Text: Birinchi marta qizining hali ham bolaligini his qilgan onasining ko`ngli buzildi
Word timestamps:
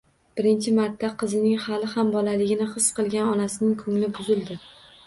Birinchi 0.37 0.71
marta 0.77 1.09
qizining 1.23 1.61
hali 1.67 1.91
ham 1.93 2.09
bolaligini 2.17 2.69
his 2.73 2.89
qilgan 2.99 3.31
onasining 3.37 3.79
ko`ngli 3.85 4.13
buzildi 4.19 4.61